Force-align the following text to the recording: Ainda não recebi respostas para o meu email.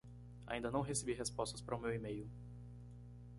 Ainda 0.47 0.71
não 0.71 0.81
recebi 0.81 1.13
respostas 1.13 1.61
para 1.61 1.75
o 1.75 1.79
meu 1.79 1.93
email. 1.93 2.27